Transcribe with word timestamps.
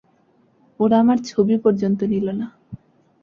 ওরা 0.79 0.95
আমার 0.99 1.17
ছবি 1.25 1.55
পর্যন্ত 1.57 1.99
নিলো 2.03 2.33
না। 2.33 2.47